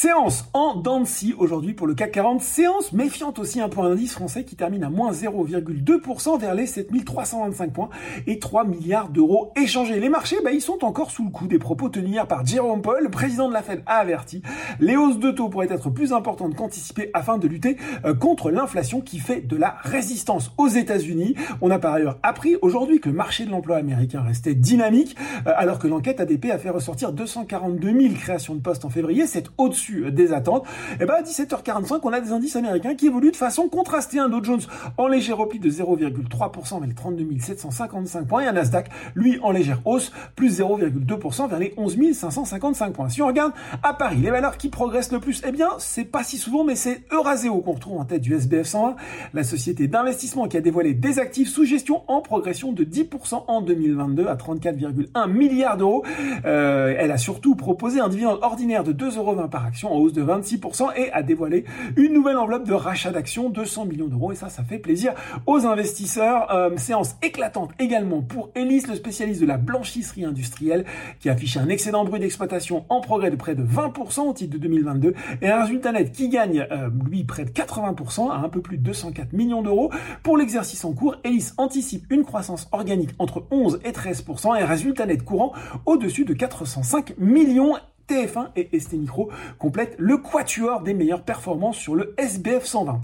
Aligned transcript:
Séance 0.00 0.48
en 0.54 0.76
Dancy 0.76 1.34
aujourd'hui 1.36 1.74
pour 1.74 1.86
le 1.86 1.92
CAC 1.92 2.12
40. 2.12 2.40
Séance 2.40 2.94
méfiante 2.94 3.38
aussi 3.38 3.60
un 3.60 3.68
point 3.68 3.86
d'indice 3.86 4.14
français 4.14 4.44
qui 4.44 4.56
termine 4.56 4.82
à 4.82 4.88
moins 4.88 5.12
0,2% 5.12 6.40
vers 6.40 6.54
les 6.54 6.64
7325 6.64 7.70
points 7.70 7.90
et 8.26 8.38
3 8.38 8.64
milliards 8.64 9.10
d'euros 9.10 9.52
échangés. 9.56 10.00
Les 10.00 10.08
marchés, 10.08 10.38
bah, 10.42 10.52
ils 10.52 10.62
sont 10.62 10.86
encore 10.86 11.10
sous 11.10 11.22
le 11.22 11.30
coup 11.30 11.46
des 11.46 11.58
propos 11.58 11.90
tenus 11.90 12.12
hier 12.12 12.26
par 12.26 12.46
Jérôme 12.46 12.80
Paul. 12.80 13.02
Le 13.02 13.10
président 13.10 13.46
de 13.50 13.52
la 13.52 13.62
Fed 13.62 13.82
a 13.84 13.96
averti. 13.96 14.40
Les 14.80 14.96
hausses 14.96 15.18
de 15.18 15.32
taux 15.32 15.50
pourraient 15.50 15.68
être 15.70 15.90
plus 15.90 16.14
importantes 16.14 16.56
qu'anticipées 16.56 17.10
afin 17.12 17.36
de 17.36 17.46
lutter 17.46 17.76
euh, 18.06 18.14
contre 18.14 18.50
l'inflation 18.50 19.02
qui 19.02 19.18
fait 19.18 19.42
de 19.42 19.56
la 19.56 19.76
résistance 19.82 20.52
aux 20.56 20.68
États-Unis. 20.68 21.34
On 21.60 21.70
a 21.70 21.78
par 21.78 21.92
ailleurs 21.92 22.18
appris 22.22 22.56
aujourd'hui 22.62 23.00
que 23.00 23.10
le 23.10 23.16
marché 23.16 23.44
de 23.44 23.50
l'emploi 23.50 23.76
américain 23.76 24.22
restait 24.22 24.54
dynamique 24.54 25.14
euh, 25.46 25.52
alors 25.54 25.78
que 25.78 25.88
l'enquête 25.88 26.20
ADP 26.20 26.46
a 26.46 26.56
fait 26.56 26.70
ressortir 26.70 27.12
242 27.12 28.00
000 28.00 28.14
créations 28.14 28.54
de 28.54 28.60
postes 28.60 28.86
en 28.86 28.90
février. 28.90 29.26
C'est 29.26 29.50
au 30.06 30.10
des 30.10 30.32
attentes. 30.32 30.66
Et 31.00 31.04
ben 31.04 31.14
à 31.14 31.22
17h45, 31.22 32.00
on 32.02 32.12
a 32.12 32.20
des 32.20 32.32
indices 32.32 32.56
américains 32.56 32.94
qui 32.94 33.06
évoluent 33.06 33.32
de 33.32 33.36
façon 33.36 33.68
contrastée. 33.68 34.18
Un 34.18 34.28
Dow 34.28 34.42
Jones 34.42 34.60
en 34.98 35.06
léger 35.06 35.32
repli 35.32 35.58
de 35.58 35.70
0,3% 35.70 36.78
vers 36.78 36.88
les 36.88 36.94
32 36.94 37.26
755 37.38 38.26
points 38.26 38.42
et 38.42 38.46
un 38.46 38.52
Nasdaq, 38.52 38.90
lui, 39.14 39.38
en 39.42 39.52
légère 39.52 39.80
hausse, 39.84 40.12
plus 40.36 40.60
0,2% 40.60 41.48
vers 41.48 41.58
les 41.58 41.74
11 41.76 41.98
555 42.12 42.92
points. 42.92 43.08
Si 43.08 43.22
on 43.22 43.26
regarde 43.26 43.52
à 43.82 43.94
Paris, 43.94 44.18
les 44.18 44.30
valeurs 44.30 44.56
qui 44.56 44.68
progressent 44.68 45.12
le 45.12 45.20
plus, 45.20 45.42
eh 45.46 45.52
bien, 45.52 45.68
c'est 45.78 46.04
pas 46.04 46.22
si 46.22 46.36
souvent, 46.36 46.64
mais 46.64 46.74
c'est 46.74 47.02
Euraseo 47.12 47.60
qu'on 47.60 47.72
retrouve 47.72 47.98
en 47.98 48.04
tête 48.04 48.22
du 48.22 48.34
SBF 48.34 48.66
120, 48.66 48.96
la 49.34 49.44
société 49.44 49.88
d'investissement 49.88 50.48
qui 50.48 50.56
a 50.56 50.60
dévoilé 50.60 50.94
des 50.94 51.18
actifs 51.18 51.48
sous 51.48 51.64
gestion 51.64 52.02
en 52.08 52.20
progression 52.20 52.72
de 52.72 52.84
10% 52.84 53.44
en 53.46 53.60
2022 53.60 54.26
à 54.26 54.36
34,1 54.36 55.30
milliards 55.30 55.76
d'euros. 55.76 56.04
Euh, 56.44 56.94
elle 56.98 57.10
a 57.10 57.18
surtout 57.18 57.54
proposé 57.54 58.00
un 58.00 58.08
dividende 58.08 58.38
ordinaire 58.42 58.84
de 58.84 58.92
2,20€ 58.92 59.48
par 59.48 59.64
action 59.64 59.79
en 59.88 59.96
hausse 59.96 60.12
de 60.12 60.22
26% 60.22 60.96
et 60.96 61.12
a 61.12 61.22
dévoilé 61.22 61.64
une 61.96 62.12
nouvelle 62.12 62.36
enveloppe 62.36 62.66
de 62.66 62.74
rachat 62.74 63.10
d'actions 63.10 63.50
de 63.50 63.64
100 63.64 63.86
millions 63.86 64.08
d'euros 64.08 64.32
et 64.32 64.34
ça, 64.34 64.48
ça 64.48 64.62
fait 64.62 64.78
plaisir 64.78 65.14
aux 65.46 65.66
investisseurs. 65.66 66.52
Euh, 66.52 66.76
séance 66.76 67.16
éclatante 67.22 67.70
également 67.78 68.22
pour 68.22 68.50
Elis, 68.54 68.84
le 68.88 68.94
spécialiste 68.94 69.40
de 69.40 69.46
la 69.46 69.56
blanchisserie 69.56 70.24
industrielle 70.24 70.84
qui 71.20 71.28
affiche 71.28 71.56
un 71.56 71.68
excédent 71.68 72.04
brut 72.04 72.20
d'exploitation 72.20 72.84
en 72.88 73.00
progrès 73.00 73.30
de 73.30 73.36
près 73.36 73.54
de 73.54 73.62
20% 73.62 74.20
au 74.20 74.32
titre 74.32 74.52
de 74.52 74.58
2022 74.58 75.14
et 75.42 75.48
un 75.48 75.62
résultat 75.62 75.92
net 75.92 76.12
qui 76.12 76.28
gagne, 76.28 76.66
euh, 76.70 76.88
lui, 77.08 77.24
près 77.24 77.44
de 77.44 77.50
80% 77.50 78.30
à 78.30 78.36
un 78.36 78.48
peu 78.48 78.60
plus 78.60 78.78
de 78.78 78.82
204 78.82 79.32
millions 79.32 79.62
d'euros. 79.62 79.90
Pour 80.22 80.36
l'exercice 80.36 80.84
en 80.84 80.92
cours, 80.92 81.16
Elis 81.24 81.50
anticipe 81.58 82.06
une 82.10 82.24
croissance 82.24 82.68
organique 82.72 83.10
entre 83.18 83.44
11 83.50 83.80
et 83.84 83.90
13% 83.90 84.56
et 84.56 84.62
un 84.62 84.66
résultat 84.66 85.06
net 85.06 85.24
courant 85.24 85.52
au-dessus 85.86 86.24
de 86.24 86.34
405 86.34 87.18
millions 87.18 87.76
TF1 88.10 88.48
et 88.56 88.78
ST 88.78 88.94
Micro 88.94 89.30
complètent 89.58 89.94
le 89.98 90.18
quatuor 90.18 90.82
des 90.82 90.94
meilleures 90.94 91.22
performances 91.22 91.78
sur 91.78 91.94
le 91.94 92.14
SBF 92.18 92.64
120. 92.64 93.00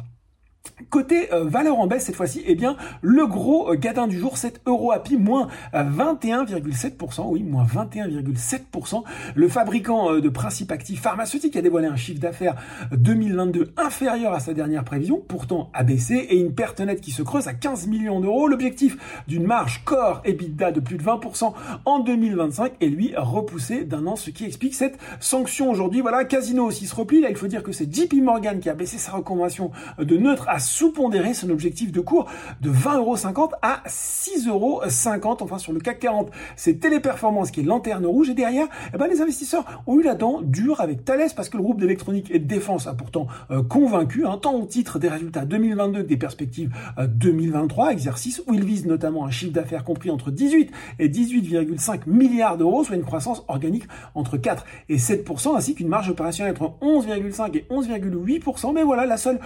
Côté 0.91 1.33
euh, 1.33 1.45
valeur 1.45 1.79
en 1.79 1.87
baisse 1.87 2.05
cette 2.05 2.17
fois-ci, 2.17 2.43
eh 2.47 2.55
bien 2.55 2.77
le 3.03 3.27
gros 3.27 3.73
euh, 3.73 3.77
gadin 3.77 4.07
du 4.07 4.19
jour, 4.19 4.37
c'est 4.37 4.61
EuroAPI, 4.67 5.17
moins 5.17 5.49
21,7%, 5.73 7.29
oui, 7.29 7.43
moins 7.43 7.65
21,7%. 7.65 9.03
Le 9.35 9.49
fabricant 9.49 10.13
euh, 10.13 10.21
de 10.21 10.29
principes 10.29 10.73
actifs 10.73 11.01
pharmaceutiques 11.01 11.57
a 11.57 11.63
dévoilé 11.63 11.87
un 11.87 11.97
chiffre 11.97 12.21
d'affaires 12.21 12.57
2022 12.93 13.73
inférieur 13.77 14.33
à 14.33 14.41
sa 14.41 14.55
dernière 14.55 14.85
prévision, 14.85 15.23
pourtant 15.27 15.71
abaissé, 15.73 16.15
et 16.15 16.37
une 16.37 16.53
perte 16.53 16.81
nette 16.81 17.01
qui 17.01 17.11
se 17.11 17.23
creuse 17.23 17.49
à 17.49 17.55
15 17.55 17.87
millions 17.87 18.21
d'euros. 18.21 18.49
L'objectif 18.49 18.97
d'une 19.29 19.47
marge 19.47 19.83
core 19.85 20.21
EBITDA 20.25 20.73
de 20.73 20.81
plus 20.81 20.97
de 20.97 21.03
20% 21.03 21.53
en 21.85 21.99
2025 22.01 22.73
est 22.81 22.87
lui 22.87 23.15
repoussé 23.17 23.85
d'un 23.85 24.07
an, 24.07 24.17
ce 24.17 24.31
qui 24.31 24.45
explique 24.45 24.75
cette 24.75 24.99
sanction 25.21 25.71
aujourd'hui. 25.71 26.01
Voilà, 26.01 26.25
Casino 26.25 26.65
aussi 26.65 26.87
se 26.87 26.95
replie. 26.95 27.21
Là, 27.21 27.31
il 27.31 27.37
faut 27.37 27.47
dire 27.47 27.63
que 27.63 27.73
c'est 27.73 27.93
JP 27.93 28.15
Morgan 28.23 28.61
qui 28.61 28.69
a 28.69 28.75
baissé 28.75 28.99
sa 28.99 29.13
recommandation 29.13 29.71
de 29.99 30.17
neutre 30.17 30.49
à 30.49 30.56
sous-pondérer 30.59 31.35
son 31.35 31.51
objectif 31.51 31.93
de 31.93 32.01
cours 32.01 32.29
de 32.61 32.71
20,50€ 32.71 33.51
à 33.63 33.83
6,50€. 33.87 35.43
Enfin, 35.43 35.59
sur 35.59 35.73
le 35.73 35.81
CAC 35.81 36.01
40, 36.01 36.31
c'est 36.57 36.81
Téléperformance 36.81 37.51
qui 37.51 37.61
est 37.61 37.65
lanterne 37.65 38.07
rouge. 38.07 38.31
Et 38.31 38.35
derrière, 38.35 38.67
eh 38.95 38.99
ben, 38.99 39.07
les 39.07 39.21
investisseurs 39.21 39.83
ont 39.87 39.99
eu 39.99 40.03
la 40.03 40.15
dent 40.15 40.41
dure 40.43 40.81
avec 40.81 41.05
Thales 41.05 41.31
parce 41.35 41.49
que 41.49 41.57
le 41.57 41.63
groupe 41.63 41.81
d'électronique 41.81 42.31
et 42.31 42.39
de 42.39 42.47
défense 42.47 42.87
a 42.87 42.95
pourtant 42.95 43.27
euh, 43.51 43.63
convaincu, 43.63 44.27
hein, 44.27 44.39
tant 44.41 44.55
au 44.55 44.65
titre 44.65 44.99
des 44.99 45.09
résultats 45.09 45.45
2022 45.45 46.03
que 46.03 46.09
des 46.09 46.17
perspectives 46.17 46.71
2023, 46.99 47.87
euh, 47.87 47.91
exercice 47.91 48.43
où 48.47 48.55
il 48.55 48.65
vise 48.65 48.87
notamment 48.87 49.25
un 49.25 49.31
chiffre 49.31 49.53
d'affaires 49.53 49.85
compris 49.85 50.11
entre 50.11 50.31
18 50.31 50.71
et 50.99 51.09
18,5 51.09 52.01
milliards 52.07 52.57
d'euros, 52.57 52.85
soit 52.85 52.97
une 52.97 53.05
croissance 53.05 53.45
organique 53.49 53.85
entre 54.15 54.37
4 54.37 54.65
et 54.89 54.97
7%, 54.97 55.57
ainsi 55.57 55.75
qu'une 55.75 55.89
marge 55.89 56.11
opérationnelle 56.11 56.55
entre 56.59 56.75
11,5 56.83 57.57
et 57.57 57.67
11,8%. 57.71 58.73
Mais 58.75 58.83
voilà, 58.83 59.07
la 59.07 59.17
seule 59.17 59.41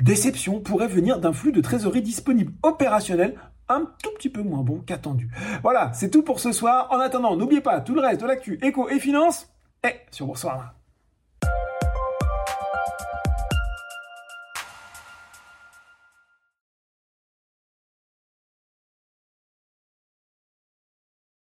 déception 0.00 0.60
pourrait 0.60 0.88
venir 0.88 1.20
d'un 1.20 1.32
flux 1.32 1.52
de 1.52 1.60
trésorerie 1.60 2.02
disponible 2.02 2.52
opérationnel 2.62 3.34
un 3.68 3.86
tout 4.02 4.10
petit 4.16 4.30
peu 4.30 4.42
moins 4.42 4.62
bon 4.62 4.82
qu'attendu. 4.86 5.30
Voilà, 5.62 5.92
c'est 5.92 6.10
tout 6.10 6.22
pour 6.22 6.40
ce 6.40 6.52
soir. 6.52 6.88
En 6.90 7.00
attendant, 7.00 7.36
n'oubliez 7.36 7.60
pas 7.60 7.80
tout 7.80 7.94
le 7.94 8.00
reste 8.00 8.20
de 8.20 8.26
l'actu 8.26 8.58
éco 8.62 8.88
et 8.88 8.98
finance 8.98 9.48
est 9.82 10.06
sur 10.10 10.26
Bonsoir. 10.26 10.77